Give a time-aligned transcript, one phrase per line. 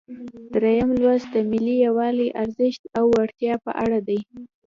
[0.53, 4.19] دریم لوست د ملي یووالي ارزښت او اړتیا په اړه دی.